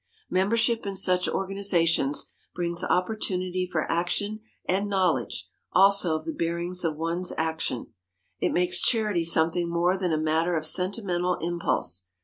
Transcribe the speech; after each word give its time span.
Membership 0.31 0.83
in 0.87 0.95
such 0.95 1.29
organizations 1.29 2.33
brings 2.55 2.83
opportunity 2.83 3.67
for 3.67 3.83
action 3.83 4.39
and 4.65 4.89
knowledge 4.89 5.47
also 5.73 6.15
of 6.15 6.25
the 6.25 6.33
bearings 6.33 6.83
of 6.83 6.97
one's 6.97 7.31
action. 7.37 7.93
It 8.39 8.49
makes 8.51 8.81
charity 8.81 9.23
something 9.23 9.69
more 9.69 9.95
than 9.99 10.11
a 10.11 10.17
matter 10.17 10.55
of 10.57 10.65
sentimental 10.65 11.35
impulse. 11.35 12.07